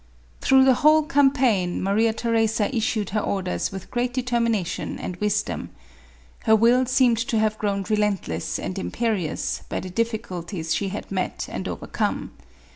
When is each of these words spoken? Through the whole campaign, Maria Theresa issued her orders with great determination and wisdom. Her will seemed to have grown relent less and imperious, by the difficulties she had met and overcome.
Through 0.39 0.65
the 0.65 0.73
whole 0.81 1.03
campaign, 1.03 1.83
Maria 1.83 2.11
Theresa 2.11 2.75
issued 2.75 3.11
her 3.11 3.19
orders 3.19 3.71
with 3.71 3.91
great 3.91 4.15
determination 4.15 4.97
and 4.97 5.15
wisdom. 5.17 5.69
Her 6.45 6.55
will 6.55 6.87
seemed 6.87 7.19
to 7.19 7.37
have 7.37 7.59
grown 7.59 7.85
relent 7.87 8.27
less 8.27 8.57
and 8.57 8.79
imperious, 8.79 9.61
by 9.69 9.79
the 9.79 9.91
difficulties 9.91 10.73
she 10.73 10.89
had 10.89 11.11
met 11.11 11.47
and 11.51 11.67
overcome. 11.67 12.31